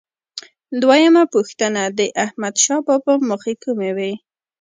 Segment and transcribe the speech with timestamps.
[0.81, 4.11] دویمه پوښتنه: د احمدشاه بابا موخې کومې وې؟